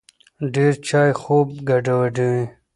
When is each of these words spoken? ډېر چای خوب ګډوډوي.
ډېر 0.53 0.73
چای 0.87 1.09
خوب 1.21 1.47
ګډوډوي. 1.69 2.45